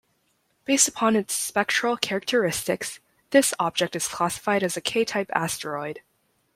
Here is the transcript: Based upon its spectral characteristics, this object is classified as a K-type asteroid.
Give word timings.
Based 0.65 0.87
upon 0.87 1.15
its 1.15 1.35
spectral 1.35 1.95
characteristics, 1.95 2.99
this 3.29 3.53
object 3.59 3.95
is 3.95 4.07
classified 4.07 4.63
as 4.63 4.75
a 4.75 4.81
K-type 4.81 5.29
asteroid. 5.31 5.99